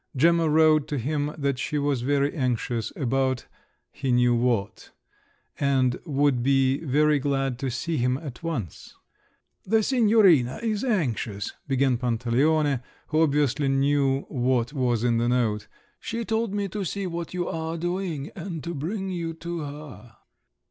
Gemma 0.15 0.49
wrote 0.49 0.87
to 0.87 0.97
him 0.97 1.31
that 1.37 1.59
she 1.59 1.77
was 1.77 2.01
very 2.01 2.33
anxious—about 2.33 3.45
he 3.91 4.11
knew 4.11 4.33
what—and 4.33 5.99
would 6.07 6.41
be 6.41 6.79
very 6.83 7.19
glad 7.19 7.59
to 7.59 7.69
see 7.69 7.97
him 7.97 8.17
at 8.17 8.41
once. 8.41 8.95
"The 9.63 9.83
Signorina 9.83 10.57
is 10.63 10.83
anxious," 10.83 11.51
began 11.67 11.99
Pantaleone, 11.99 12.81
who 13.09 13.21
obviously 13.21 13.67
knew 13.67 14.21
what 14.21 14.73
was 14.73 15.03
in 15.03 15.19
the 15.19 15.29
note, 15.29 15.67
"she 15.99 16.25
told 16.25 16.51
me 16.51 16.67
to 16.69 16.83
see 16.83 17.05
what 17.05 17.35
you 17.35 17.47
are 17.47 17.77
doing 17.77 18.31
and 18.35 18.63
to 18.63 18.73
bring 18.73 19.09
you 19.11 19.35
to 19.35 19.59
her." 19.59 20.15